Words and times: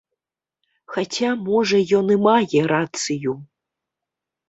Хаця, 0.93 1.29
можа, 1.51 1.83
ён 2.01 2.05
і 2.17 2.19
мае 2.27 2.59
рацыю. 2.75 3.41